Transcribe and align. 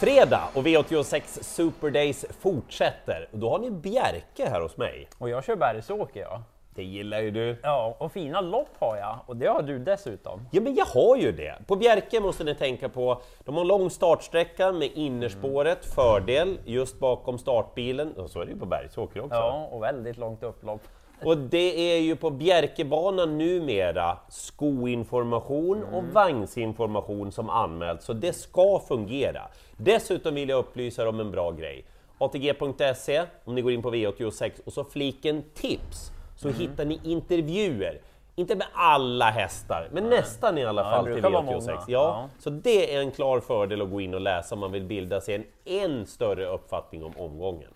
Fredag 0.00 0.48
och 0.54 0.66
V86 0.66 1.42
Super 1.42 1.90
Days 1.90 2.26
fortsätter. 2.40 3.28
Då 3.32 3.50
har 3.50 3.58
ni 3.58 3.70
Bjerke 3.70 4.48
här 4.48 4.60
hos 4.60 4.76
mig. 4.76 5.08
Och 5.18 5.30
jag 5.30 5.44
kör 5.44 5.56
Bergsåker 5.56 6.20
ja. 6.20 6.42
Det 6.74 6.82
gillar 6.82 7.20
ju 7.20 7.30
du. 7.30 7.56
Ja, 7.62 7.96
och 7.98 8.12
fina 8.12 8.40
lopp 8.40 8.68
har 8.78 8.96
jag. 8.96 9.18
Och 9.26 9.36
det 9.36 9.46
har 9.46 9.62
du 9.62 9.78
dessutom. 9.78 10.48
Ja, 10.52 10.60
men 10.60 10.74
jag 10.74 10.84
har 10.84 11.16
ju 11.16 11.32
det. 11.32 11.58
På 11.66 11.76
Bjerke 11.76 12.20
måste 12.20 12.44
ni 12.44 12.54
tänka 12.54 12.88
på, 12.88 13.20
de 13.44 13.56
har 13.56 13.64
lång 13.64 13.90
startsträcka 13.90 14.72
med 14.72 14.90
innerspåret, 14.94 15.84
fördel 15.94 16.58
just 16.64 16.98
bakom 16.98 17.38
startbilen. 17.38 18.12
Och 18.12 18.30
så 18.30 18.40
är 18.40 18.44
det 18.44 18.52
ju 18.52 18.58
på 18.58 18.66
Bergsåker 18.66 19.20
också. 19.20 19.34
Ja, 19.34 19.68
och 19.70 19.82
väldigt 19.82 20.16
långt 20.16 20.42
upplopp. 20.42 20.80
Och 21.24 21.38
det 21.38 21.94
är 21.96 22.00
ju 22.00 22.16
på 22.16 22.30
Bjerkebanan 22.30 23.38
numera 23.38 24.18
skoinformation 24.28 25.84
och 25.84 26.04
vagnsinformation 26.04 27.32
som 27.32 27.50
anmäls, 27.50 28.04
så 28.04 28.12
det 28.12 28.32
ska 28.32 28.78
fungera. 28.88 29.42
Dessutom 29.76 30.34
vill 30.34 30.48
jag 30.48 30.58
upplysa 30.58 31.02
er 31.02 31.06
om 31.08 31.20
en 31.20 31.30
bra 31.30 31.50
grej. 31.50 31.84
ATG.se, 32.18 33.22
om 33.44 33.54
ni 33.54 33.62
går 33.62 33.72
in 33.72 33.82
på 33.82 33.90
V86 33.94 34.50
och 34.66 34.72
så 34.72 34.84
fliken 34.84 35.44
tips, 35.54 36.12
så 36.36 36.48
hittar 36.48 36.84
ni 36.84 37.00
intervjuer. 37.04 38.00
Inte 38.38 38.56
med 38.56 38.66
alla 38.74 39.24
hästar, 39.30 39.88
men 39.92 40.04
nästan 40.10 40.58
i 40.58 40.64
alla 40.64 40.82
Ja, 40.82 40.90
fall 40.90 41.04
till 41.04 41.12
brukar 41.12 41.30
vara 41.30 41.42
V86. 41.42 41.60
många. 41.60 41.72
Ja, 41.72 41.84
Ja. 41.88 42.28
Så 42.38 42.50
det 42.50 42.94
är 42.94 43.00
en 43.00 43.10
klar 43.10 43.40
fördel 43.40 43.82
att 43.82 43.90
gå 43.90 44.00
in 44.00 44.14
och 44.14 44.20
läsa 44.20 44.54
om 44.54 44.58
man 44.60 44.72
vill 44.72 44.84
bilda 44.84 45.20
sig 45.20 45.34
en 45.34 45.44
än 45.64 46.06
större 46.06 46.46
uppfattning 46.46 47.04
om 47.04 47.12
omgången. 47.18 47.70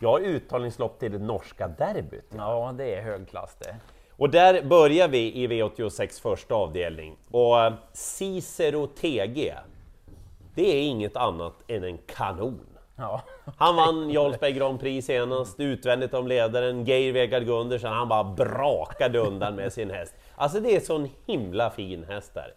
Jag 0.00 0.08
har 0.08 0.20
uttalningslopp 0.20 0.98
till 0.98 1.12
det 1.12 1.18
norska 1.18 1.68
derbyt. 1.68 2.32
Ja, 2.36 2.74
det 2.78 2.94
är 2.94 3.02
hög 3.02 3.28
klass 3.28 3.56
det. 3.58 3.76
Och 4.16 4.30
där 4.30 4.62
börjar 4.62 5.08
vi 5.08 5.32
i 5.34 5.46
V86 5.46 6.22
första 6.22 6.54
avdelning. 6.54 7.16
Och 7.30 7.60
eh, 7.60 7.72
Cicero 7.92 8.86
TG, 8.86 9.54
det 10.54 10.76
är 10.76 10.82
inget 10.82 11.16
annat 11.16 11.54
än 11.68 11.84
en 11.84 11.98
kanon. 11.98 12.66
Ja, 12.96 13.22
Han 13.56 13.76
vann 13.76 14.10
Jarlsberg 14.10 14.52
Grand 14.52 14.80
Prix 14.80 15.06
senast, 15.06 15.60
utvändigt 15.60 16.14
om 16.14 16.26
ledaren 16.26 16.84
Geir 16.84 17.12
Vegard 17.12 17.44
Gundersen, 17.46 17.92
han 17.92 18.08
bara 18.08 18.24
brakade 18.24 19.18
undan 19.18 19.54
med 19.54 19.72
sin 19.72 19.90
häst. 19.90 20.14
Alltså 20.34 20.60
det 20.60 20.76
är 20.76 20.80
sån 20.80 21.08
himla 21.26 21.70
fin 21.70 22.04
häst 22.04 22.34
där. 22.34 22.54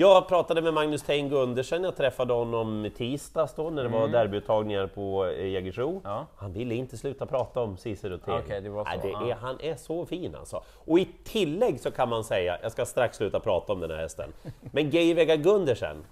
Jag 0.00 0.28
pratade 0.28 0.62
med 0.62 0.74
Magnus 0.74 1.02
Tein 1.02 1.28
Gundersen, 1.28 1.84
jag 1.84 1.96
träffade 1.96 2.32
honom 2.32 2.86
i 2.86 2.90
tisdags 2.90 3.54
då 3.54 3.70
när 3.70 3.82
det 3.82 3.88
var 3.88 4.08
derbyuttagningar 4.08 4.86
på 4.86 5.26
eh, 5.26 5.46
Jägersro. 5.46 6.00
Ja. 6.04 6.26
Han 6.36 6.52
ville 6.52 6.74
inte 6.74 6.96
sluta 6.96 7.26
prata 7.26 7.60
om 7.60 7.76
Cicero 7.76 8.18
TG. 8.18 8.32
Okej, 8.32 8.60
det 8.60 8.70
Nej, 8.70 8.98
det 9.02 9.30
är, 9.30 9.34
han 9.34 9.60
är 9.60 9.76
så 9.76 10.06
fin 10.06 10.34
alltså. 10.34 10.62
Och 10.86 10.98
i 10.98 11.08
tillägg 11.24 11.80
så 11.80 11.90
kan 11.90 12.08
man 12.08 12.24
säga, 12.24 12.58
jag 12.62 12.72
ska 12.72 12.86
strax 12.86 13.16
sluta 13.16 13.40
prata 13.40 13.72
om 13.72 13.80
den 13.80 13.90
här 13.90 13.98
hästen, 13.98 14.32
men 14.60 14.90
Geir 14.90 15.14
Vegard 15.14 15.42
Gundersen, 15.42 16.04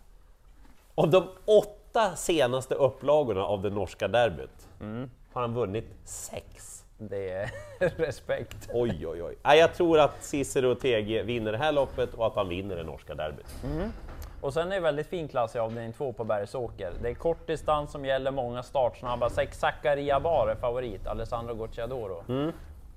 av 0.95 1.11
de 1.11 1.25
åtta 1.45 2.17
senaste 2.17 2.75
upplagorna 2.75 3.45
av 3.45 3.62
det 3.62 3.70
norska 3.70 4.08
derbyt 4.08 4.69
har 5.33 5.41
han 5.41 5.55
vunnit 5.55 5.89
sex. 6.05 6.78
Det 6.99 7.31
är 7.31 7.51
respekt. 7.97 8.69
Oj, 8.73 9.07
oj, 9.07 9.23
oj. 9.23 9.37
Nej, 9.43 9.59
jag 9.59 9.75
tror 9.75 9.99
att 10.01 10.25
Cicero 10.25 10.75
TG 10.75 11.23
vinner 11.23 11.53
det 11.53 11.59
här 11.59 11.73
loppet 11.73 12.15
och 12.15 12.27
att 12.27 12.35
han 12.35 12.49
vinner 12.49 12.77
det 12.77 12.83
norska 12.83 13.15
derbyt. 13.15 13.55
Och 14.41 14.53
sen 14.55 14.73
är 14.73 14.75
det 14.75 14.81
väldigt 14.81 15.07
fin 15.07 15.29
klass 15.29 15.57
i 15.57 15.59
avdelning 15.59 15.93
2 15.93 16.13
på 16.13 16.25
Bergsåker. 16.25 16.93
Det 17.03 17.09
är 17.09 17.15
kort 17.15 17.47
distans 17.47 17.93
som 17.93 18.05
gäller, 18.05 18.31
många 18.31 18.63
startsnabba. 18.63 19.31
Sex 19.31 19.59
Zakaria 19.59 20.21
Bar 20.21 20.49
är 20.49 20.55
favorit, 20.55 21.07
Alessandro 21.07 21.55
Gocciadoro. 21.55 22.23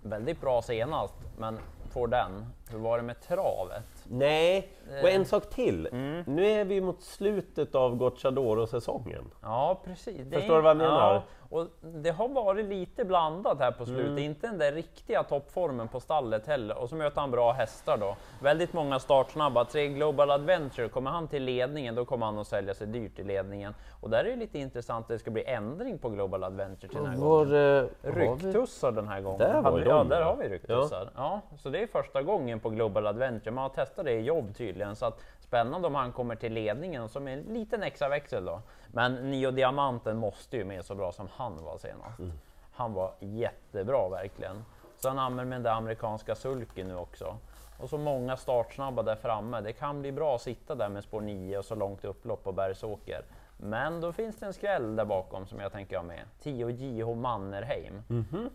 Väldigt 0.03 0.41
bra 0.41 0.61
senast, 0.61 1.13
men 1.37 1.59
får 1.93 2.07
den. 2.07 2.45
Hur 2.71 2.79
var 2.79 2.97
det 2.97 3.03
med 3.03 3.21
travet? 3.21 4.00
Nej, 4.11 4.69
och 5.01 5.09
en 5.09 5.25
sak 5.25 5.49
till. 5.49 5.87
Nu 6.25 6.45
är 6.45 6.65
vi 6.65 6.81
mot 6.81 7.01
slutet 7.01 7.75
av 7.75 7.95
Gocciadoro-säsongen. 7.95 9.31
Ja, 9.41 9.81
precis. 9.85 10.21
Det 10.27 10.35
Förstår 10.37 10.55
du 10.55 10.61
vad 10.61 10.69
jag 10.69 10.77
menar? 10.77 11.13
Ja, 11.13 11.23
och 11.49 11.67
det 11.81 12.09
har 12.09 12.27
varit 12.29 12.65
lite 12.65 13.05
blandat 13.05 13.59
här 13.59 13.71
på 13.71 13.85
slutet. 13.85 14.05
Mm. 14.07 14.23
Inte 14.23 14.47
den 14.47 14.57
där 14.57 14.71
riktiga 14.71 15.23
toppformen 15.23 15.87
på 15.87 15.99
stallet 15.99 16.47
heller. 16.47 16.77
Och 16.77 16.89
så 16.89 16.95
möter 16.95 17.21
han 17.21 17.31
bra 17.31 17.51
hästar 17.51 17.97
då. 17.97 18.15
Väldigt 18.41 18.73
många 18.73 18.99
startsnabba. 18.99 19.65
Tre 19.65 19.87
Global 19.87 20.31
Adventure, 20.31 20.89
kommer 20.89 21.11
han 21.11 21.27
till 21.27 21.43
ledningen 21.43 21.95
då 21.95 22.05
kommer 22.05 22.25
han 22.25 22.37
att 22.39 22.47
sälja 22.47 22.73
sig 22.73 22.87
dyrt 22.87 23.19
i 23.19 23.23
ledningen. 23.23 23.73
Och 24.01 24.09
där 24.09 24.19
är 24.19 24.29
det 24.29 24.35
lite 24.35 24.59
intressant 24.59 25.03
att 25.03 25.09
det 25.09 25.19
ska 25.19 25.31
bli 25.31 25.45
ändring 25.45 25.97
på 25.97 26.09
Global 26.09 26.43
Adventure 26.43 26.87
till 26.87 26.97
den 26.97 27.07
här 27.07 27.17
gången. 27.17 27.77
eh, 27.77 27.89
Ryktussar 28.01 28.91
den 28.91 29.07
här 29.07 29.21
gången. 29.21 29.39
Där 29.39 29.61
var 29.61 29.79
ju 29.79 29.85
ja, 29.85 29.97
de, 29.97 30.09
där 30.09 30.19
ja. 30.19 30.25
har 30.25 30.35
vi 30.35 30.49
ryktussar. 30.49 31.09
Ja. 31.15 31.41
så 31.57 31.69
det 31.69 31.83
är 31.83 31.87
första 31.87 32.21
gången 32.21 32.59
på 32.59 32.69
Global 32.69 33.07
Adventure. 33.07 33.51
Man 33.51 33.61
har 33.61 33.69
testat 33.69 34.00
det 34.03 34.11
i 34.11 34.21
jobb 34.21 34.55
tydligen. 34.55 34.95
Så 34.95 35.05
att 35.05 35.21
spännande 35.39 35.87
om 35.87 35.95
han 35.95 36.11
kommer 36.11 36.35
till 36.35 36.53
ledningen 36.53 37.09
som 37.09 37.27
är 37.27 37.31
en 37.31 37.39
liten 37.39 37.83
extra 37.83 38.09
växel 38.09 38.45
då. 38.45 38.61
Men 38.87 39.31
Nio 39.31 39.51
Diamanten 39.51 40.17
måste 40.17 40.57
ju 40.57 40.65
med 40.65 40.85
så 40.85 40.95
bra 40.95 41.11
som 41.11 41.27
han 41.33 41.63
var 41.63 41.77
senast. 41.77 42.19
Mm. 42.19 42.31
Han 42.71 42.93
var 42.93 43.13
jättebra 43.19 44.09
verkligen. 44.09 44.65
Han 45.03 45.19
använder 45.19 45.49
med 45.49 45.63
den 45.63 45.73
amerikanska 45.73 46.35
sulken 46.35 46.87
nu 46.87 46.95
också. 46.95 47.37
Och 47.79 47.89
så 47.89 47.97
många 47.97 48.37
startsnabba 48.37 49.03
där 49.03 49.15
framme. 49.15 49.61
Det 49.61 49.73
kan 49.73 50.01
bli 50.01 50.11
bra 50.11 50.35
att 50.35 50.41
sitta 50.41 50.75
där 50.75 50.89
med 50.89 51.03
spår 51.03 51.21
9 51.21 51.57
och 51.57 51.65
så 51.65 51.75
långt 51.75 52.05
upplopp 52.05 52.43
på 52.43 52.51
Bergsåker. 52.51 53.21
Men 53.57 54.01
då 54.01 54.11
finns 54.11 54.35
det 54.35 54.45
en 54.45 54.53
skräll 54.53 54.95
där 54.95 55.05
bakom 55.05 55.45
som 55.47 55.59
jag 55.59 55.71
tänker 55.71 55.97
ha 55.97 56.03
med. 56.03 56.21
10 56.39 56.69
JH 56.69 57.15
Mannerheim. 57.15 58.01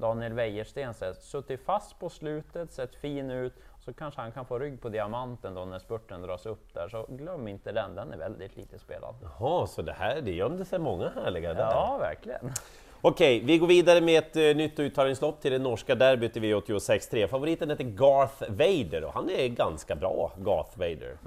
Daniel 0.00 0.32
Wäjersten 0.32 0.94
suttit 1.20 1.64
fast 1.64 1.98
på 1.98 2.08
slutet, 2.08 2.72
sett 2.72 2.94
fin 2.94 3.30
ut. 3.30 3.54
Så 3.86 3.92
kanske 3.92 4.20
han 4.20 4.32
kan 4.32 4.46
få 4.46 4.58
rygg 4.58 4.80
på 4.80 4.88
diamanten 4.88 5.54
då 5.54 5.64
när 5.64 5.78
spurten 5.78 6.22
dras 6.22 6.46
upp 6.46 6.74
där. 6.74 6.88
Så 6.88 7.06
glöm 7.08 7.48
inte 7.48 7.72
den, 7.72 7.94
den 7.94 8.12
är 8.12 8.16
väldigt 8.16 8.56
lite 8.56 8.78
spelad. 8.78 9.14
Jaha, 9.22 9.66
så 9.66 9.82
det 9.82 9.92
här 9.92 10.20
det 10.20 10.32
gömde 10.32 10.64
sig 10.64 10.78
många 10.78 11.08
härliga 11.08 11.54
där. 11.54 11.60
Ja, 11.70 11.96
verkligen. 12.00 12.52
Okej, 13.00 13.40
vi 13.44 13.58
går 13.58 13.66
vidare 13.66 14.00
med 14.00 14.18
ett 14.18 14.36
uh, 14.36 14.56
nytt 14.56 14.78
uttagningslopp 14.80 15.40
till 15.40 15.52
det 15.52 15.58
norska 15.58 15.94
derbyt 15.94 16.36
i 16.36 16.40
V86 16.40 17.10
3. 17.10 17.28
Favoriten 17.28 17.70
heter 17.70 17.84
Garth 17.84 18.42
Vader 18.50 19.04
och 19.04 19.12
han 19.12 19.30
är 19.30 19.48
ganska 19.48 19.94
bra, 19.96 20.32
Garth 20.38 20.78
Vader. 20.78 21.18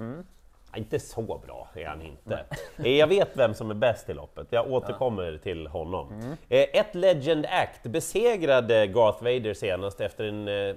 Ja, 0.72 0.78
inte 0.78 0.98
så 1.00 1.22
bra 1.22 1.68
är 1.74 1.86
han 1.86 2.02
inte. 2.02 2.44
Eh, 2.78 2.88
Jag 2.92 3.06
vet 3.06 3.36
vem 3.36 3.54
som 3.54 3.70
är 3.70 3.74
bäst 3.74 4.10
i 4.10 4.14
loppet, 4.14 4.46
jag 4.50 4.72
återkommer 4.72 5.36
till 5.42 5.66
honom. 5.66 6.36
Eh, 6.48 6.60
Ett 6.72 6.94
Legend 6.94 7.46
Act 7.46 7.82
besegrade 7.82 8.86
Garth 8.86 9.22
Vader 9.24 9.54
senast 9.54 10.00
efter 10.00 10.24
en, 10.24 10.48
eh, 10.48 10.74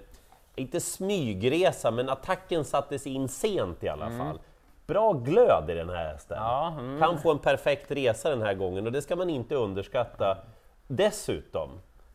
inte 0.56 0.80
smygresa, 0.80 1.92
men 1.92 2.10
attacken 2.10 2.66
sattes 2.66 3.08
in 3.08 3.28
sent 3.28 3.84
i 3.84 3.90
alla 3.90 4.10
fall. 4.10 4.40
Bra 4.86 5.14
glöd 5.14 5.70
i 5.70 5.74
den 5.74 5.90
här 5.90 6.06
hästen. 6.12 6.38
Ja, 6.40 6.76
mm. 6.80 7.00
Kan 7.00 7.20
få 7.20 7.32
en 7.32 7.40
perfekt 7.40 7.92
resa 7.92 8.30
den 8.30 8.42
här 8.42 8.54
gången 8.54 8.86
och 8.86 8.92
det 8.92 9.02
ska 9.02 9.16
man 9.16 9.30
inte 9.30 9.56
underskatta. 9.56 10.38
Dessutom, 10.88 11.70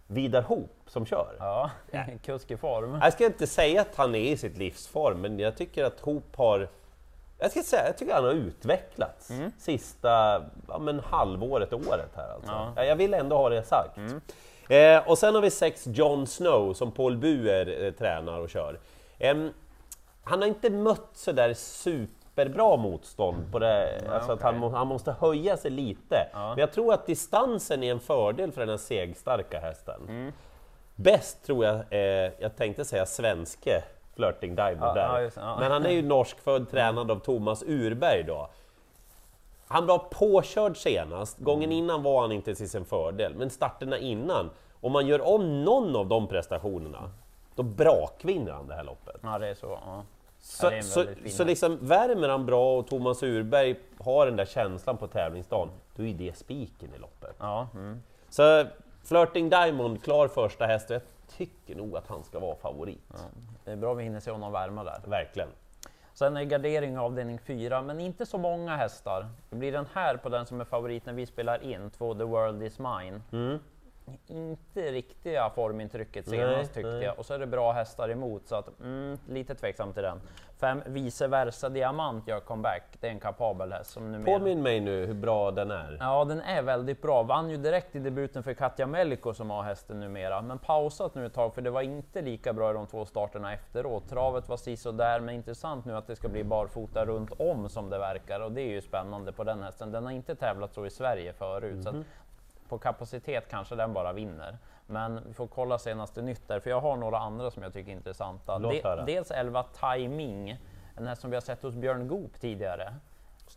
Vidar 0.06 0.42
Hoop 0.42 0.76
som 0.86 1.06
kör. 1.06 1.36
Ja, 1.38 1.70
kusk 2.24 2.50
i 2.50 2.56
form. 2.56 2.98
Jag 3.02 3.12
ska 3.12 3.26
inte 3.26 3.46
säga 3.46 3.80
att 3.80 3.96
han 3.96 4.14
är 4.14 4.32
i 4.32 4.36
sitt 4.36 4.58
livsform, 4.58 5.20
men 5.20 5.38
jag 5.38 5.56
tycker 5.56 5.84
att 5.84 6.00
Hoop 6.00 6.36
har... 6.36 6.68
Jag 7.38 7.50
ska 7.50 7.62
säga, 7.62 7.86
jag 7.86 7.98
tycker 7.98 8.14
han 8.14 8.24
har 8.24 8.32
utvecklats 8.32 9.30
sista 9.58 10.42
ja, 10.68 10.78
men 10.78 11.00
halvåret, 11.00 11.72
året 11.72 12.10
här 12.16 12.34
alltså. 12.34 12.52
Ja. 12.52 12.72
Ja, 12.76 12.84
Jag 12.84 12.96
vill 12.96 13.14
ändå 13.14 13.36
ha 13.36 13.48
det 13.48 13.62
sagt. 13.62 13.98
Eh, 14.68 15.08
och 15.08 15.18
sen 15.18 15.34
har 15.34 15.42
vi 15.42 15.50
sex 15.50 15.84
Jon 15.86 16.26
Snow 16.26 16.72
som 16.72 16.92
Paul 16.92 17.16
Buer 17.16 17.84
eh, 17.84 17.92
tränar 17.92 18.40
och 18.40 18.50
kör. 18.50 18.78
Em, 19.18 19.50
han 20.24 20.40
har 20.40 20.48
inte 20.48 20.70
mött 20.70 21.08
sådär 21.12 21.54
superbra 21.54 22.76
motstånd 22.76 23.52
på 23.52 23.58
det, 23.58 24.00
alltså 24.10 24.32
att 24.32 24.42
han, 24.42 24.62
han 24.74 24.86
måste 24.86 25.12
höja 25.12 25.56
sig 25.56 25.70
lite. 25.70 26.28
Men 26.32 26.58
jag 26.58 26.72
tror 26.72 26.94
att 26.94 27.06
distansen 27.06 27.82
är 27.82 27.90
en 27.90 28.00
fördel 28.00 28.52
för 28.52 28.60
den 28.60 28.68
här 28.70 28.76
segstarka 28.76 29.60
hästen. 29.60 30.32
Bäst 30.94 31.44
tror 31.46 31.64
jag, 31.64 31.74
eh, 31.90 32.32
jag 32.38 32.56
tänkte 32.56 32.84
säga 32.84 33.06
svenske 33.06 33.82
Flirting 34.16 34.54
Diamond 34.54 34.80
Ja, 34.82 34.94
där. 34.94 35.02
ja, 35.08 35.20
just 35.20 35.36
ja. 35.36 35.56
Men 35.60 35.70
han 35.72 35.86
är 35.86 35.90
ju 35.90 36.02
norskfödd, 36.08 36.70
tränad 36.70 37.10
av 37.10 37.18
Thomas 37.18 37.62
Urberg 37.66 38.22
då. 38.22 38.48
Han 39.68 39.86
var 39.86 39.98
påkörd 39.98 40.76
senast, 40.76 41.38
gången 41.38 41.64
Mm. 41.70 41.78
innan 41.78 42.02
var 42.02 42.20
han 42.20 42.32
inte 42.32 42.54
till 42.54 42.70
sin 42.70 42.84
fördel, 42.84 43.34
men 43.34 43.50
starterna 43.50 43.98
innan, 43.98 44.50
om 44.80 44.92
man 44.92 45.06
gör 45.06 45.20
om 45.20 45.64
någon 45.64 45.96
av 45.96 46.06
de 46.08 46.26
prestationerna, 46.26 47.10
då 47.54 47.62
brakvinner 47.62 48.52
han 48.52 48.66
det 48.66 48.74
här 48.74 48.84
loppet. 48.84 49.16
Ja, 49.22 49.38
det 49.38 49.48
är 49.48 49.54
så. 49.54 49.66
Ja. 49.66 49.80
Ja, 49.86 50.02
Så, 50.40 50.70
en 50.70 50.84
så, 50.84 51.04
så 51.28 51.44
liksom 51.44 51.78
värmer 51.80 52.28
han 52.28 52.46
bra 52.46 52.78
och 52.78 52.86
Thomas 52.86 53.22
Urberg 53.22 53.76
har 54.00 54.26
den 54.26 54.36
där 54.36 54.44
känslan 54.44 54.96
på 54.96 55.06
tävlingsdagen, 55.06 55.68
då 55.96 56.04
är 56.04 56.14
det 56.14 56.36
spiken 56.36 56.88
i 56.96 56.98
loppet. 56.98 57.36
Ja, 57.38 57.68
mm. 57.74 58.02
Så 58.28 58.64
Flirting 59.04 59.50
Diamond, 59.50 60.02
klar 60.04 60.28
första 60.28 60.66
häst 60.66 60.90
jag 60.90 61.02
tycker 61.36 61.74
nog 61.76 61.96
att 61.96 62.08
han 62.08 62.24
ska 62.24 62.38
vara 62.38 62.56
favorit. 62.56 63.02
ja. 63.08 63.16
Det 63.64 63.70
är 63.72 63.76
bra 63.76 63.94
vi 63.94 64.04
hinner 64.04 64.20
se 64.20 64.30
honom 64.30 64.52
värma 64.52 64.84
där. 64.84 65.00
Verkligen. 65.04 65.48
Sen 66.18 66.36
är 66.36 66.44
gardering 66.44 66.98
avdelning 66.98 67.38
4, 67.38 67.82
men 67.82 68.00
inte 68.00 68.26
så 68.26 68.38
många 68.38 68.76
hästar. 68.76 69.28
Det 69.50 69.56
blir 69.56 69.72
den 69.72 69.86
här 69.94 70.16
på 70.16 70.28
den 70.28 70.46
som 70.46 70.60
är 70.60 70.64
favorit 70.64 71.06
när 71.06 71.12
vi 71.12 71.26
spelar 71.26 71.62
in, 71.62 71.90
två 71.90 72.14
The 72.14 72.24
World 72.24 72.62
Is 72.62 72.78
Mine. 72.78 73.22
Mm 73.32 73.58
inte 74.26 74.92
riktiga 74.92 75.50
formintrycket 75.50 76.28
senast 76.28 76.74
tyckte 76.74 76.90
nej. 76.90 77.04
jag. 77.04 77.18
Och 77.18 77.26
så 77.26 77.34
är 77.34 77.38
det 77.38 77.46
bra 77.46 77.72
hästar 77.72 78.08
emot, 78.08 78.48
så 78.48 78.54
att 78.54 78.80
mm, 78.80 79.18
lite 79.28 79.54
tveksam 79.54 79.92
till 79.92 80.02
den. 80.02 80.20
Fem 80.60 80.82
vice 80.86 81.26
versa 81.26 81.68
diamant 81.68 82.28
gör 82.28 82.40
comeback. 82.40 82.82
Det 83.00 83.06
är 83.06 83.10
en 83.10 83.20
kapabel 83.20 83.72
häst 83.72 83.90
som 83.90 84.12
numera... 84.12 84.38
Påminn 84.38 84.62
mig 84.62 84.80
nu 84.80 85.06
hur 85.06 85.14
bra 85.14 85.50
den 85.50 85.70
är. 85.70 85.96
Ja, 86.00 86.24
den 86.24 86.40
är 86.40 86.62
väldigt 86.62 87.02
bra. 87.02 87.22
Vann 87.22 87.50
ju 87.50 87.56
direkt 87.56 87.96
i 87.96 87.98
debuten 87.98 88.42
för 88.42 88.54
Katja 88.54 88.86
Melko 88.86 89.34
som 89.34 89.50
har 89.50 89.62
hästen 89.62 90.00
numera, 90.00 90.42
men 90.42 90.58
pausat 90.58 91.14
nu 91.14 91.26
ett 91.26 91.34
tag 91.34 91.54
för 91.54 91.62
det 91.62 91.70
var 91.70 91.82
inte 91.82 92.22
lika 92.22 92.52
bra 92.52 92.70
i 92.70 92.74
de 92.74 92.86
två 92.86 93.04
starterna 93.04 93.54
efteråt. 93.54 94.08
Travet 94.08 94.48
var 94.48 94.92
där, 94.92 95.20
men 95.20 95.34
intressant 95.34 95.84
nu 95.84 95.96
att 95.96 96.06
det 96.06 96.16
ska 96.16 96.28
bli 96.28 96.44
barfota 96.44 97.04
runt 97.04 97.32
om 97.38 97.68
som 97.68 97.90
det 97.90 97.98
verkar 97.98 98.40
och 98.40 98.52
det 98.52 98.60
är 98.60 98.70
ju 98.70 98.80
spännande 98.80 99.32
på 99.32 99.44
den 99.44 99.62
hästen. 99.62 99.92
Den 99.92 100.04
har 100.04 100.12
inte 100.12 100.34
tävlat 100.34 100.74
så 100.74 100.86
i 100.86 100.90
Sverige 100.90 101.32
förut, 101.32 101.82
så 101.82 101.88
att 101.88 101.96
på 102.68 102.78
kapacitet 102.78 103.48
kanske 103.50 103.74
den 103.74 103.92
bara 103.92 104.12
vinner. 104.12 104.58
Men 104.86 105.20
vi 105.26 105.34
får 105.34 105.46
kolla 105.46 105.78
senaste 105.78 106.22
nytt 106.22 106.48
där, 106.48 106.60
för 106.60 106.70
jag 106.70 106.80
har 106.80 106.96
några 106.96 107.18
andra 107.18 107.50
som 107.50 107.62
jag 107.62 107.72
tycker 107.72 107.90
är 107.92 107.96
intressanta. 107.96 108.58
Höra. 108.84 109.04
dels 109.04 109.30
11 109.30 109.62
Timing, 109.62 110.56
en 110.96 111.06
häst 111.06 111.20
som 111.20 111.30
vi 111.30 111.36
har 111.36 111.40
sett 111.40 111.62
hos 111.62 111.74
Björn 111.74 112.08
Goop 112.08 112.40
tidigare. 112.40 112.94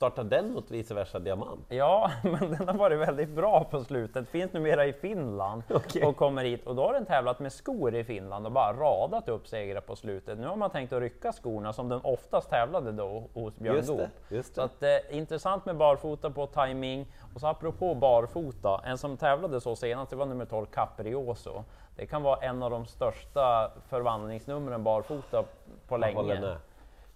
Startar 0.02 0.24
den 0.24 0.54
mot 0.54 0.72
vice 0.72 0.94
versa 0.94 1.20
diamant? 1.20 1.66
Ja, 1.70 2.12
men 2.24 2.52
den 2.52 2.68
har 2.68 2.74
varit 2.78 3.00
väldigt 3.00 3.30
bra 3.30 3.64
på 3.64 3.84
slutet. 3.84 4.30
Finns 4.30 4.54
numera 4.54 4.86
i 4.86 4.94
Finland 4.94 5.64
Okej. 5.70 6.04
och 6.06 6.16
kommer 6.18 6.44
hit. 6.44 6.68
Och 6.68 6.76
då 6.76 6.84
har 6.84 6.94
den 6.94 7.06
tävlat 7.06 7.40
med 7.40 7.54
skor 7.54 7.96
i 7.96 8.04
Finland 8.04 8.46
och 8.46 8.52
bara 8.52 8.74
radat 8.74 9.30
upp 9.30 9.48
segrar 9.48 9.82
på 9.82 9.96
slutet. 9.96 10.38
Nu 10.40 10.48
har 10.48 10.56
man 10.56 10.70
tänkt 10.70 10.94
att 10.94 11.00
rycka 11.02 11.32
skorna 11.32 11.74
som 11.74 11.90
den 11.90 12.00
oftast 12.04 12.50
tävlade 12.50 12.92
då 12.92 13.24
hos 13.34 13.56
Björn 13.56 13.76
Just 13.76 13.98
det, 13.98 14.10
just 14.30 14.56
Så 14.56 14.62
det. 14.62 14.66
att, 14.66 14.84
eh, 15.12 15.18
intressant 15.18 15.66
med 15.66 15.78
barfota 15.78 16.30
på 16.30 16.48
timing. 16.48 17.08
Och 17.36 17.42
så 17.42 17.48
apropå 17.48 17.96
barfota, 17.96 18.82
en 18.86 18.98
som 18.98 19.18
tävlade 19.18 19.62
så 19.62 19.76
senast, 19.76 20.10
det 20.10 20.16
var 20.16 20.26
nummer 20.26 20.46
12 20.46 20.66
Caprioso. 20.66 21.64
Det 21.96 22.06
kan 22.06 22.24
vara 22.24 22.40
en 22.40 22.64
av 22.64 22.72
de 22.72 22.86
största 22.86 23.72
förvandlingsnumren 23.90 24.84
barfota 24.84 25.44
på 25.88 25.96
Jag 25.96 26.00
länge. 26.00 26.56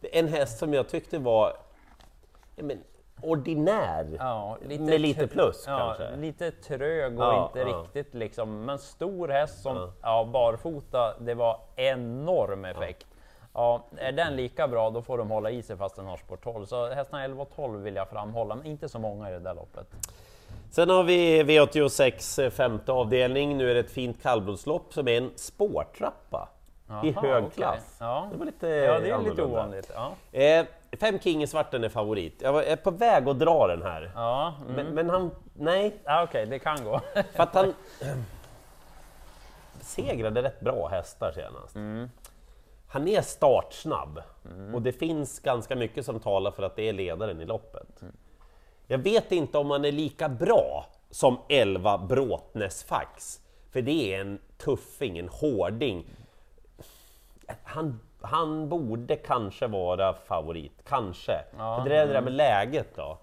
en 0.02 0.28
häst 0.28 0.58
som 0.60 0.74
jag 0.74 0.90
tyckte 0.90 1.18
var 1.20 1.54
men, 2.56 2.84
ordinär. 3.22 4.08
Ja, 4.20 4.58
Med 4.80 5.02
lite 5.02 5.28
plus 5.28 5.64
ja, 5.68 5.78
kanske? 5.98 6.16
Lite 6.16 6.52
trög 6.52 7.20
och 7.20 7.26
Ja, 7.26 7.46
inte 7.56 7.64
riktigt 7.70 8.14
liksom, 8.14 8.66
men 8.66 8.80
stor 8.80 9.28
häst 9.28 9.62
som 9.62 9.92
Ja. 10.02 10.30
barfota, 10.34 11.14
det 11.20 11.34
var 11.34 11.60
enorm 11.76 12.66
effekt. 12.66 13.08
Ja. 13.54 13.86
är 13.98 14.12
den 14.12 14.36
lika 14.36 14.68
bra 14.68 14.90
då 14.90 15.02
får 15.02 15.18
de 15.18 15.32
hålla 15.32 15.52
i 15.52 15.62
sig 15.64 15.78
fast 15.78 15.96
den 15.96 16.06
har 16.06 16.18
sport 16.18 16.44
12. 16.44 16.66
Så 16.66 16.90
hästarna 16.90 17.24
11 17.24 17.42
och 17.42 17.56
12 17.56 17.82
vill 17.82 17.96
jag 17.96 18.10
framhålla, 18.10 18.56
men 18.56 18.66
inte 18.66 18.90
så 18.90 19.00
många 19.00 19.30
i 19.30 19.34
det 19.34 19.40
där 19.40 19.54
loppet. 19.54 19.88
Sen 20.72 20.90
har 20.90 21.04
vi 21.04 21.44
V86 21.44 22.44
eh, 22.44 22.50
femte 22.50 22.92
avdelning. 22.92 23.58
Nu 23.58 23.70
är 23.70 23.74
det 23.74 23.80
ett 23.80 23.92
fint 23.92 24.22
kallblodslopp 24.24 24.94
som 24.94 25.08
är 25.08 25.18
en 25.18 25.32
spårtrappa 25.36 26.50
i 26.88 26.90
Jaha, 26.90 27.22
hög 27.22 27.44
okej. 27.44 27.56
klass. 27.56 27.98
Ja. 28.00 28.28
Det 28.32 28.38
var 28.38 28.46
lite 28.46 28.68
Ja, 28.68 28.74
det 28.74 28.96
är 28.96 29.00
lite 29.02 29.16
annorlunda. 29.16 29.44
ovanligt. 29.46 29.92
Ja, 29.96 30.12
Eh, 30.40 30.66
fem 30.96 31.20
King 31.20 31.44
i 31.44 31.48
svarten 31.48 31.84
är 31.84 31.90
favorit. 31.90 32.42
Jag 32.42 32.54
var- 32.54 32.64
är 32.64 32.76
på 32.76 32.92
väg 32.92 33.28
att 33.28 33.40
dra 33.40 33.68
den 33.68 33.82
här. 33.82 34.12
ja, 34.16 34.54
mm. 34.62 34.76
Men, 34.76 34.94
men 34.96 35.10
han, 35.10 35.32
nej, 35.54 35.96
ja 36.04 36.24
okej, 36.24 36.46
det 36.46 36.60
kan 36.60 36.84
gå. 36.84 37.02
för 37.34 37.44
att 37.44 37.54
han 37.54 37.74
segrade 39.82 40.42
rätt 40.44 40.60
bra 40.60 40.88
hästar 40.88 41.32
senast. 41.36 41.76
Mm. 41.76 42.10
Han 42.88 43.08
är 43.08 43.22
startsnabb 43.22 44.22
och 44.74 44.82
det 44.82 44.92
finns 44.92 45.40
ganska 45.40 45.76
mycket 45.76 46.06
som 46.06 46.20
talar 46.20 46.52
för 46.52 46.64
att 46.64 46.76
det 46.76 46.90
är 46.90 46.94
ledaren 46.94 47.42
i 47.42 47.46
loppet. 47.46 48.02
Mm. 48.02 48.14
Jag 48.88 48.98
vet 48.98 49.32
inte 49.32 49.58
om 49.58 49.70
han 49.72 49.86
är 49.86 49.92
lika 49.92 50.30
bra 50.30 50.86
som 51.10 51.38
11 51.50 51.98
Bråtnäs 51.98 52.84
Fax, 52.84 53.40
för 53.72 53.82
det 53.82 54.14
är 54.16 54.22
en 54.22 54.40
tuffing, 54.58 55.18
en 55.18 55.30
hårding. 55.30 56.06
Han, 57.64 58.00
han 58.26 58.70
borde 58.70 59.16
kanske 59.16 59.68
vara 59.68 60.14
favorit, 60.14 60.82
kanske. 60.88 61.34
Ja, 61.58 61.84
det 61.88 61.96
är 61.98 62.08
det 62.08 62.14
där 62.14 62.22
med 62.22 62.34
läget 62.34 62.88
då. 62.96 63.18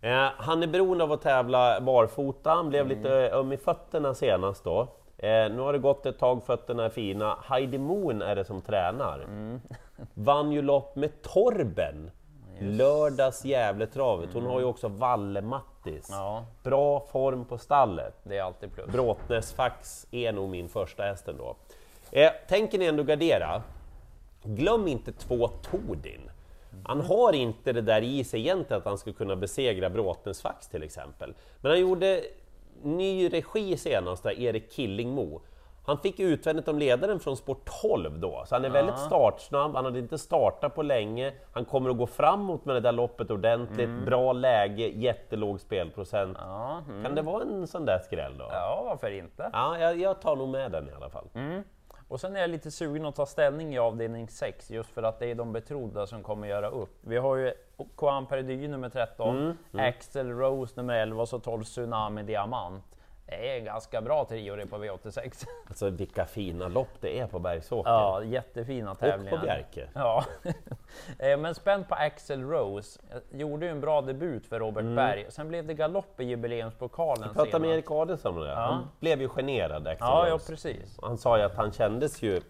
Eh, 0.00 0.28
han 0.36 0.62
är 0.62 0.66
beroende 0.66 1.04
av 1.04 1.12
att 1.12 1.22
tävla 1.22 1.80
barfota, 1.80 2.50
han 2.50 2.68
blev 2.68 2.86
lite 2.88 3.10
öm 3.32 3.52
i 3.52 3.56
fötterna 3.56 4.14
senast 4.14 4.64
då. 4.64 4.80
Eh, 5.18 5.28
nu 5.28 5.58
har 5.58 5.72
det 5.72 5.78
gått 5.78 6.06
ett 6.06 6.18
tag, 6.18 6.42
fötterna 6.46 6.84
är 6.84 6.88
fina. 6.90 7.36
Heidi 7.44 7.78
Moon 7.78 8.22
är 8.22 8.36
det 8.36 8.44
som 8.44 8.62
tränar. 8.62 9.26
Vann 10.14 10.52
ju 10.52 10.62
lopp 10.62 10.96
med 10.96 11.22
Torben. 11.22 12.10
Lördags 12.60 13.44
Gävletravet. 13.44 14.28
Hon 14.32 14.46
har 14.46 14.58
ju 14.60 14.64
också 14.64 14.88
Valle-Mattis. 14.88 16.08
Ja, 16.10 16.44
Bra 16.62 17.00
form 17.00 17.44
på 17.44 17.58
stallet. 17.58 18.14
det 18.22 18.36
är 18.36 18.42
alltid 18.42 18.72
plus. 18.72 18.86
Bråtnäs 18.86 19.52
Fax 19.52 20.06
är 20.10 20.32
nog 20.32 20.48
min 20.48 20.68
första 20.68 21.02
häst 21.02 21.28
ändå. 21.28 21.56
Eh, 22.12 22.30
tänker 22.48 22.78
ni 22.78 22.84
ändå 22.86 23.02
gardera? 23.02 23.62
Glöm 24.42 24.88
inte 24.88 25.12
två 25.12 25.48
Tordin. 25.48 26.30
Han 26.84 27.00
har 27.00 27.32
inte 27.32 27.72
det 27.72 27.80
där 27.80 28.02
i 28.02 28.24
sig 28.24 28.40
egentligen 28.40 28.78
att 28.78 28.86
han 28.86 28.98
ska 28.98 29.12
kunna 29.12 29.36
besegra 29.36 29.90
Bråtnäs 29.90 30.42
Fax 30.42 30.68
till 30.68 30.82
exempel. 30.82 31.34
Men 31.60 31.70
han 31.70 31.80
gjorde 31.80 32.24
ny 32.82 33.28
regi 33.28 33.76
senast, 33.76 34.22
där, 34.22 34.40
Erik 34.40 34.72
Killingmo. 34.72 35.40
Han 35.86 35.98
fick 35.98 36.20
utvändigt 36.20 36.68
om 36.68 36.78
ledaren 36.78 37.20
från 37.20 37.36
sport 37.36 37.70
12 37.82 38.18
då, 38.18 38.44
så 38.46 38.54
han 38.54 38.64
är 38.64 38.70
väldigt 38.70 38.98
startsnabb, 38.98 39.74
han 39.74 39.84
hade 39.84 39.98
inte 39.98 40.18
startat 40.18 40.74
på 40.74 40.82
länge, 40.82 41.32
han 41.52 41.64
kommer 41.64 41.90
att 41.90 41.96
gå 41.96 42.06
framåt 42.06 42.64
med 42.64 42.76
det 42.76 42.80
där 42.80 42.92
loppet 42.92 43.30
ordentligt, 43.30 43.88
bra 44.06 44.32
läge, 44.32 44.88
jättelåg 44.88 45.60
spelprocent. 45.60 46.38
Ja, 46.40 46.82
mm. 46.88 47.04
Kan 47.04 47.14
det 47.14 47.22
vara 47.22 47.42
en 47.42 47.66
sån 47.66 47.84
där 47.84 47.98
skräll 47.98 48.38
då? 48.38 48.48
ja, 48.52 48.82
varför 48.84 49.10
inte? 49.10 49.50
Ja, 49.52 49.78
jag, 49.78 50.00
jag 50.00 50.20
tar 50.20 50.36
nog 50.36 50.48
med 50.48 50.72
den 50.72 50.88
i 50.88 50.92
alla 50.92 51.10
fall. 51.10 51.28
Och 52.08 52.20
sen 52.20 52.36
är 52.36 52.40
jag 52.40 52.50
lite 52.50 52.70
sugen 52.70 53.06
att 53.06 53.14
ta 53.14 53.26
ställning 53.26 53.74
i 53.74 53.78
avdelning 53.78 54.28
6 54.28 54.70
just 54.70 54.90
för 54.90 55.02
att 55.02 55.18
det 55.18 55.26
är 55.26 55.34
de 55.34 55.52
betrodda 55.52 56.06
som 56.06 56.22
kommer 56.22 56.48
göra 56.48 56.68
upp. 56.68 56.98
Vi 57.00 57.16
har 57.16 57.36
ju 57.36 57.52
Koan 57.94 58.26
Perdy 58.26 58.68
nummer 58.68 58.88
13, 58.88 59.58
Axel 59.72 60.30
Rose 60.30 60.72
nummer 60.76 60.94
11 60.94 61.22
och 61.22 61.28
så 61.28 61.38
12 61.38 61.64
Tsunami 61.64 62.22
Diamant. 62.22 62.84
Det 63.28 63.56
är 63.56 63.60
ganska 63.60 64.00
bra 64.02 64.24
trio 64.24 64.56
det 64.56 64.66
på 64.66 64.76
V86. 64.76 65.46
Alltså 65.68 65.90
vilka 65.90 66.24
fina 66.26 66.68
lopp 66.68 66.88
det 67.00 67.18
är 67.18 67.26
på 67.26 67.38
Bergsåker. 67.38 67.90
Ja, 67.90 68.22
jättefina 68.24 68.90
och 68.90 68.98
tävlingar. 68.98 69.38
på 69.38 69.44
Bjerke. 69.44 69.88
Ja, 69.94 70.24
Eh, 71.18 71.36
men 71.38 71.54
spänd 71.54 71.88
på 71.88 71.94
Axel 71.94 72.42
Rose. 72.44 73.00
Jag 73.30 73.40
Gjorde 73.40 73.66
ju 73.66 73.72
en 73.72 73.80
bra 73.80 74.00
debut 74.02 74.46
för 74.46 74.58
Robert 74.60 74.84
Berg. 74.96 75.26
Sen 75.28 75.48
blev 75.48 75.66
det 75.66 75.74
galopp 75.74 76.20
i 76.20 76.24
jubileumspokalen 76.24 77.22
Jag 77.26 77.34
pratade 77.34 77.58
med. 77.66 77.70
Erik 77.74 77.90
Adelsson 77.90 78.36
om 78.38 78.44
det. 78.44 78.54
Han 78.54 78.88
blev 79.00 79.20
ju 79.20 79.28
generad 79.28 79.86
Axel 79.86 80.06
Ja, 80.08 80.28
ja, 80.28 80.34
Rose. 80.34 80.52
precis. 80.52 80.98
Han 81.02 81.18
sa 81.18 81.38
ju 81.38 81.44
att 81.44 81.54
han 81.54 81.72
kändes 81.72 82.22
ju... 82.22 82.40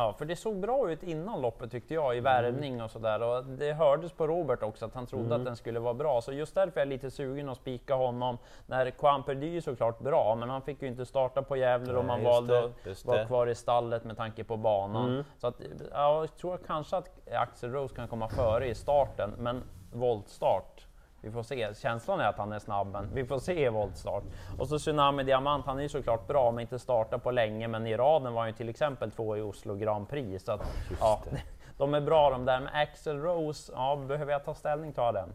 Ja, 0.00 0.12
för 0.18 0.24
det 0.24 0.36
såg 0.36 0.56
bra 0.56 0.90
ut 0.90 1.02
innan 1.02 1.40
loppet 1.40 1.70
tyckte 1.70 1.94
jag, 1.94 2.16
i 2.16 2.20
värvning 2.20 2.82
och 2.82 2.90
sådär. 2.90 3.22
Och 3.22 3.44
det 3.44 3.72
hördes 3.72 4.12
på 4.12 4.26
Robert 4.26 4.62
också 4.62 4.84
att 4.86 4.94
han 4.94 5.06
trodde 5.06 5.24
Mm. 5.26 5.40
att 5.40 5.44
den 5.44 5.56
skulle 5.56 5.80
vara 5.80 5.94
bra. 5.94 6.20
Så 6.20 6.32
just 6.32 6.54
därför 6.54 6.80
är 6.80 6.84
jag 6.84 6.88
lite 6.88 7.10
sugen 7.10 7.48
att 7.48 7.56
spika 7.56 7.94
honom. 7.94 8.38
När 8.66 8.92
Juan 9.02 9.22
Perdy 9.22 9.56
är 9.56 9.60
såklart 9.60 9.98
bra, 9.98 10.34
men 10.34 10.50
han 10.50 10.62
fick 10.62 10.82
ju 10.82 10.88
inte 10.88 11.06
starta 11.06 11.42
på 11.42 11.56
Gävle 11.56 11.92
och 11.98 12.04
man 12.04 12.24
valde 12.24 12.52
det, 12.84 12.90
att 12.90 13.04
vara. 13.04 13.16
Mm. 13.16 13.28
kvar 13.28 13.46
i 13.46 13.54
stallet 13.54 14.04
med 14.04 14.16
tanke 14.16 14.44
på 14.44 14.56
banan. 14.56 15.24
Så 15.38 15.46
att, 15.46 15.60
ja, 15.92 16.20
jag 16.20 16.36
tror 16.36 16.58
kanske 16.66 16.96
att 16.96 17.08
Axel 17.32 17.72
Rose 17.72 17.94
kan 17.94 18.08
komma 18.08 18.28
före 18.28 18.68
i 18.68 18.74
starten, 18.74 19.34
men 19.38 19.62
voltstart. 19.92 20.86
Vi 21.20 21.30
får 21.30 21.42
se. 21.42 21.74
Känslan 21.74 22.20
är 22.20 22.28
att 22.28 22.38
han 22.38 22.52
är 22.52 22.58
snabb, 22.58 22.92
men 22.92 23.14
vi 23.14 23.24
får 23.24 23.38
se 23.38 23.64
i 23.64 23.68
voltstart. 23.68 24.22
Och 24.58 24.68
så 24.68 24.78
Tsunami 24.78 25.22
Diamant, 25.22 25.66
han 25.66 25.78
är 25.78 25.82
ju 25.82 25.88
såklart 25.88 26.26
bra, 26.26 26.50
men 26.50 26.62
inte 26.62 26.78
startat 26.78 27.22
på 27.22 27.30
länge. 27.30 27.68
Men 27.68 27.86
i 27.86 27.96
raden 27.96 28.32
var 28.32 28.40
han 28.40 28.48
ju 28.48 28.54
till 28.54 28.68
exempel 28.68 29.10
två 29.10 29.36
i 29.36 29.40
Oslo 29.40 29.74
Grand 29.74 30.08
Prix. 30.08 30.44
Så 30.44 30.52
att, 30.52 30.62
ja, 31.00 31.22
de 31.78 31.94
är 31.94 32.00
bra 32.00 32.30
de 32.30 32.44
där. 32.44 32.60
Men 32.60 32.68
Axel 32.74 33.18
Rose, 33.18 33.72
ja, 33.76 33.96
behöver 34.08 34.32
jag 34.32 34.44
ta 34.44 34.54
ställning 34.54 34.92
ta 34.92 35.12
den? 35.12 35.28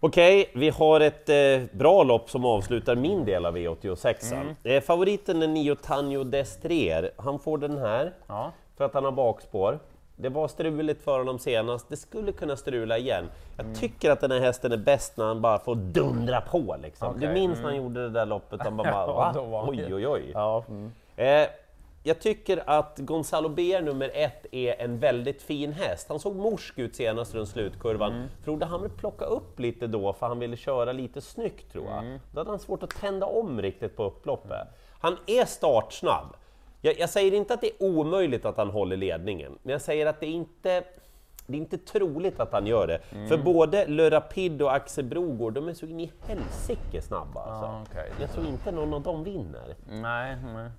Okej, 0.00 0.50
vi 0.54 0.70
har 0.70 1.00
ett 1.00 1.28
eh, 1.28 1.78
bra 1.78 2.02
lopp 2.02 2.30
som 2.30 2.44
avslutar 2.44 2.96
min 2.96 3.24
del 3.24 3.46
av 3.46 3.56
V86. 3.56 4.34
Mm. 4.34 4.56
Eh, 4.62 4.80
favoriten 4.80 5.42
är 5.42 5.46
Nio 5.46 5.74
Tanjo 5.74 6.24
Destrier. 6.24 7.10
Han 7.16 7.38
får 7.38 7.58
den 7.58 7.78
här 7.78 8.12
Ja, 8.26 8.52
för 8.76 8.84
att 8.84 8.94
han 8.94 9.04
har 9.04 9.12
bakspår. 9.12 9.78
Det 10.20 10.28
var 10.28 10.48
struligt 10.48 11.02
för 11.02 11.18
honom 11.18 11.38
senast, 11.38 11.88
det 11.88 11.96
skulle 11.96 12.32
kunna 12.32 12.56
strula 12.56 12.98
igen. 12.98 13.28
Jag 13.56 13.74
tycker 13.74 14.10
att 14.10 14.20
den 14.20 14.30
här 14.30 14.40
hästen 14.40 14.72
är 14.72 14.76
bäst 14.76 15.16
när 15.16 15.24
han 15.24 15.40
bara 15.40 15.58
får 15.58 15.74
dundra 15.74 16.40
på 16.40 16.76
liksom. 16.82 17.20
Du 17.20 17.26
Okej, 17.26 17.34
minns 17.34 17.58
när 17.58 17.64
han 17.64 17.76
gjorde 17.76 18.02
det 18.02 18.10
där 18.10 18.26
loppet, 18.26 18.60
han 18.62 18.76
bara, 18.76 18.88
Ja, 19.06 19.06
va? 19.06 19.60
han 19.60 19.68
Oj 19.68 19.94
oj 19.94 20.06
oj. 20.08 20.30
ja. 20.34 20.64
Mm. 20.68 20.92
Eh, 21.16 21.48
jag 22.02 22.20
tycker 22.20 22.62
att 22.66 22.98
Gonzalo 22.98 23.48
Ber 23.48 23.82
nummer 23.82 24.10
ett 24.14 24.46
är 24.52 24.80
en 24.80 24.98
väldigt 24.98 25.42
fin 25.42 25.72
häst. 25.72 26.08
Han 26.08 26.20
såg 26.20 26.36
morsk 26.36 26.78
ut 26.78 26.96
senast 26.96 27.34
runt 27.34 27.48
slutkurvan. 27.48 28.12
Mm. 28.12 28.28
Frode 28.44 28.66
Hamre 28.66 28.88
plocka 28.88 29.24
upp 29.24 29.58
lite 29.60 29.86
då 29.86 30.12
för 30.12 30.26
han 30.26 30.38
ville 30.38 30.56
köra 30.56 30.92
lite 30.92 31.20
snyggt 31.20 31.72
tror 31.72 31.84
jag. 31.84 31.98
Mm. 31.98 32.18
Då 32.32 32.40
hade 32.40 32.50
han 32.50 32.58
svårt 32.58 32.82
att 32.82 32.90
tända 32.90 33.26
om 33.26 33.62
riktigt 33.62 33.96
på 33.96 34.04
upploppet. 34.04 34.68
Han 35.00 35.16
är 35.26 35.44
startsnabb. 35.44 36.36
Jag, 36.80 36.98
jag 36.98 37.10
säger 37.10 37.34
inte 37.34 37.54
att 37.54 37.60
det 37.60 37.66
är 37.66 37.82
omöjligt 37.82 38.44
att 38.44 38.56
han 38.56 38.70
håller 38.70 38.96
ledningen, 38.96 39.58
men 39.62 39.72
jag 39.72 39.80
säger 39.80 40.06
att 40.06 40.20
det 40.20 40.26
är 40.26 40.30
inte 40.30 40.84
det 41.46 41.56
är 41.56 41.58
inte 41.58 41.78
troligt 41.78 42.40
att 42.40 42.52
han 42.52 42.66
gör 42.66 42.86
det. 42.86 43.00
För 43.28 43.38
både 43.38 43.86
Le 43.86 44.10
Rapide 44.10 44.64
och 44.64 44.74
Axel 44.74 45.04
Brogård, 45.04 45.52
de 45.52 45.68
är 45.68 45.74
så 45.74 45.86
in 45.86 46.00
i 46.00 46.12
helsike 46.26 47.02
snabba. 47.02 47.40
Alltså. 47.40 47.64
Ja, 47.64 47.84
okej. 47.90 48.12
Jag 48.20 48.32
tror 48.32 48.46
inte 48.46 48.72
någon 48.72 48.94
av 48.94 49.02
dem 49.02 49.24
vinner. 49.24 49.76
Nej, 49.86 50.36
nej. 50.54 50.70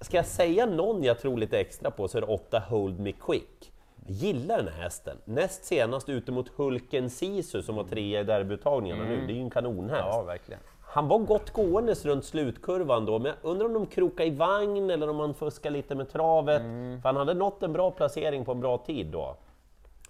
Ska 0.00 0.16
jag 0.16 0.26
säga 0.26 0.66
någon 0.66 1.02
jag 1.02 1.18
tror 1.18 1.36
lite 1.36 1.58
extra 1.60 1.90
på 1.90 2.08
så 2.08 2.18
är 2.18 2.20
det 2.22 2.26
8 2.26 2.62
Hold 2.68 3.00
Me 3.00 3.12
Quick. 3.12 3.72
Jag 4.06 4.16
gillar 4.16 4.56
den 4.56 4.68
här 4.68 4.82
hästen. 4.82 5.16
Näst 5.24 5.64
senast 5.64 6.08
ute 6.08 6.32
mot 6.32 6.48
Hulken 6.48 7.10
Sisu 7.10 7.62
som 7.62 7.76
var 7.76 7.84
trea 7.84 8.20
i 8.20 8.24
derbyuttagningarna 8.24 9.04
nu, 9.04 9.26
det 9.26 9.32
är 9.32 9.36
ju 9.36 9.42
en 9.42 9.50
kanonhäst. 9.50 10.04
Ja, 10.06 10.22
verkligen. 10.22 10.60
Han 10.90 11.08
var 11.08 11.18
gott 11.18 11.50
gåendes 11.50 12.04
runt 12.04 12.24
slutkurvan 12.24 13.06
då, 13.06 13.18
men 13.18 13.26
jag 13.26 13.50
undrar 13.50 13.66
om 13.66 13.72
de 13.72 13.86
krokar 13.86 14.24
i 14.24 14.30
vagn 14.30 14.90
eller 14.90 15.08
om 15.10 15.20
han 15.20 15.34
fuskar 15.34 15.70
lite 15.70 15.94
med 15.94 16.10
travet. 16.10 16.62
För 17.02 17.02
han 17.02 17.16
hade 17.16 17.34
nått 17.34 17.62
en 17.62 17.72
bra 17.72 17.90
placering 17.90 18.44
på 18.44 18.52
en 18.52 18.60
bra 18.60 18.78
tid 18.78 19.06
då. 19.06 19.36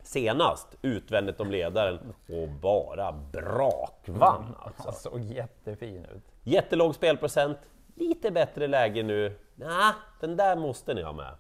Senast 0.03 0.77
utvändigt 0.83 1.41
om 1.41 1.51
ledaren 1.51 1.99
och 2.29 2.49
bara 2.49 3.13
brakvann 3.13 4.55
alltså. 4.59 4.83
Han 4.85 4.93
såg 4.93 5.21
jättefin 5.21 6.05
ut. 6.05 6.25
Jättelåg 6.43 6.95
spelprocent, 6.95 7.59
lite 7.95 8.31
bättre 8.31 8.67
läge 8.67 9.03
nu. 9.03 9.39
Nej, 9.55 9.93
den 10.21 10.37
där 10.37 10.57
måste 10.57 10.95
ni 10.95 11.03
ha 11.03 11.13
med. 11.13 11.35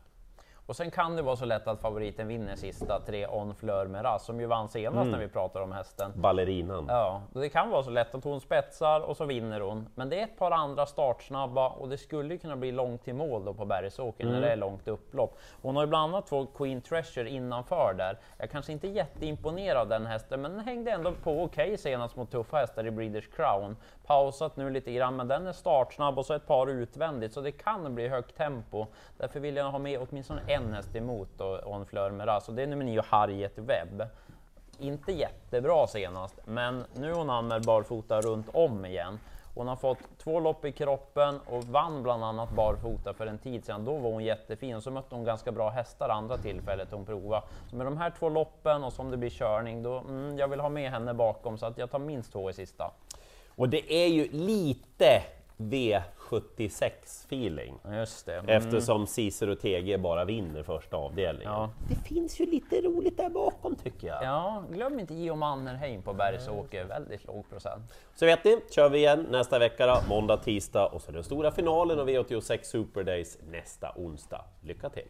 Och 0.68 0.76
sen 0.76 0.90
kan 0.90 1.16
det 1.16 1.22
vara 1.22 1.36
så 1.36 1.44
lätt 1.44 1.66
att 1.66 1.80
favoriten 1.80 2.28
vinner 2.28 2.56
sista 2.56 3.00
tre 3.06 3.26
On 3.26 3.54
Fleur 3.54 3.86
Meras, 3.86 4.24
som 4.24 4.40
ju 4.40 4.46
vann 4.46 4.68
senast 4.68 5.10
när 5.10 5.18
vi 5.18 5.28
pratade 5.28 5.64
om 5.64 5.72
hästen. 5.72 6.12
Ballerinan. 6.14 6.86
Ja, 6.88 7.22
det 7.32 7.48
kan 7.48 7.70
vara 7.70 7.82
så 7.82 7.90
lätt 7.90 8.14
att 8.14 8.24
hon 8.24 8.40
spetsar 8.40 9.00
och 9.00 9.16
så 9.16 9.24
vinner 9.24 9.60
hon. 9.60 9.88
Men 9.94 10.08
det 10.08 10.20
är 10.20 10.24
ett 10.24 10.38
par 10.38 10.50
andra 10.50 10.86
startsnabba 10.86 11.68
och 11.68 11.88
det 11.88 11.98
skulle 11.98 12.34
ju 12.34 12.38
kunna 12.38 12.56
bli 12.56 12.72
långt 12.72 13.04
till 13.04 13.14
mål 13.14 13.44
då 13.44 13.54
på 13.54 13.64
Bergsåker 13.64 14.26
när 14.26 14.40
det 14.40 14.52
är 14.52 14.56
långt 14.56 14.88
upplopp. 14.88 15.38
Hon 15.62 15.76
har 15.76 15.82
ju 15.82 15.86
bland 15.86 16.14
annat 16.14 16.26
två 16.26 16.46
Queen 16.46 16.80
Treasure 16.80 17.30
innanför 17.30 17.94
där. 17.98 18.18
Jag 18.38 18.50
kanske 18.50 18.72
inte 18.72 18.88
är 18.88 18.92
jätteimponerad 18.92 19.80
av 19.80 19.88
den 19.88 20.06
hästen, 20.06 20.40
men 20.42 20.50
den 20.50 20.60
hängde 20.60 20.90
ändå 20.90 21.12
på 21.12 21.42
okej 21.42 21.78
senast 21.78 22.16
mot 22.16 22.30
tuffa 22.30 22.56
hästar 22.56 22.86
i 22.86 22.90
Breeders 22.90 23.28
Crown. 23.28 23.76
Pausat 24.06 24.56
nu 24.56 24.70
lite 24.70 24.92
grann, 24.92 25.16
men 25.16 25.28
den 25.28 25.46
är 25.46 25.52
startsnabb 25.52 26.18
och 26.18 26.26
så 26.26 26.34
ett 26.34 26.46
par 26.46 26.66
utvändigt, 26.66 27.32
så 27.32 27.40
det 27.40 27.52
kan 27.52 27.94
bli 27.94 28.08
högt 28.08 28.36
tempo. 28.36 28.86
Därför 29.18 29.40
vill 29.40 29.56
jag 29.56 29.70
ha 29.70 29.78
med 29.78 30.06
åtminstone 30.08 30.40
en 30.46 30.57
en 30.66 30.74
häst 30.74 30.96
emot 30.96 31.40
och, 31.40 31.56
och 31.56 31.76
en 31.76 31.86
flör 31.86 32.10
med 32.10 32.26
rast. 32.26 32.48
och 32.48 32.54
det 32.54 32.62
är 32.62 32.66
nummer 32.66 32.84
9 32.84 33.02
Harriet 33.08 33.58
Webb 33.58 34.02
inte 34.78 35.12
jättebra 35.12 35.86
senast, 35.86 36.34
men 36.44 36.84
nu 36.94 37.10
är 37.10 37.14
hon 37.14 37.30
anmäld 37.30 37.66
barfota 37.66 38.20
runt 38.20 38.46
om 38.52 38.84
igen. 38.84 39.18
Hon 39.54 39.68
har 39.68 39.76
fått 39.76 39.98
två 40.18 40.40
lopp 40.40 40.64
i 40.64 40.72
kroppen 40.72 41.40
och 41.46 41.64
vann 41.64 42.02
bland 42.02 42.24
annat 42.24 42.50
barfota 42.50 43.14
för 43.14 43.26
en 43.26 43.38
tid 43.38 43.64
sedan. 43.64 43.84
Då 43.84 43.96
var 43.96 44.10
hon 44.10 44.24
jättefin 44.24 44.76
och 44.76 44.82
så 44.82 44.90
mötte 44.90 45.14
hon 45.14 45.24
ganska 45.24 45.52
bra 45.52 45.70
hästar 45.70 46.08
andra 46.08 46.36
tillfället 46.36 46.88
hon 46.90 47.04
provade. 47.04 47.42
Så 47.70 47.76
med 47.76 47.86
de 47.86 47.96
här 47.96 48.12
två 48.18 48.28
loppen 48.28 48.84
och 48.84 48.92
som 48.92 49.10
det 49.10 49.16
blir 49.16 49.30
körning, 49.30 49.82
då 49.82 49.98
mm, 49.98 50.38
jag 50.38 50.48
vill 50.48 50.60
ha 50.60 50.68
med 50.68 50.90
henne 50.90 51.14
bakom 51.14 51.58
så 51.58 51.66
att 51.66 51.78
jag 51.78 51.90
tar 51.90 51.98
minst 51.98 52.32
två 52.32 52.50
i 52.50 52.52
sista. 52.52 52.90
Och 53.48 53.68
det 53.68 53.92
är 53.92 54.08
ju 54.08 54.28
lite 54.32 55.22
V76-feeling. 56.30 57.74
Just 57.92 58.26
det. 58.26 58.34
Mm. 58.34 58.48
Eftersom 58.48 59.06
Cicero 59.06 59.52
och 59.52 59.60
TG 59.60 59.98
bara 59.98 60.24
vinner 60.24 60.62
första 60.62 60.96
avdelningen. 60.96 61.52
Ja. 61.52 61.70
Det 61.88 61.94
finns 61.94 62.40
ju 62.40 62.46
lite 62.46 62.80
roligt 62.80 63.16
där 63.16 63.30
bakom 63.30 63.76
tycker 63.76 64.06
jag. 64.06 64.22
Ja, 64.22 64.64
glöm 64.72 65.00
inte 65.00 65.14
Geo 65.14 65.34
Mannerheim 65.34 66.02
på 66.02 66.12
Bergsåker, 66.12 66.84
väldigt 66.84 67.26
låg 67.26 67.50
procent. 67.50 67.94
Så 68.14 68.26
vet 68.26 68.44
ni, 68.44 68.60
kör 68.70 68.88
vi 68.88 68.98
igen 68.98 69.26
nästa 69.30 69.58
vecka 69.58 69.86
då, 69.86 70.00
måndag, 70.08 70.36
tisdag 70.36 70.86
och 70.86 71.02
så 71.02 71.12
den 71.12 71.24
stora 71.24 71.50
finalen 71.50 72.00
av 72.00 72.08
V86 72.08 72.62
Super 72.62 73.04
Days 73.04 73.38
nästa 73.50 73.92
onsdag. 73.96 74.44
Lycka 74.62 74.90
till! 74.90 75.08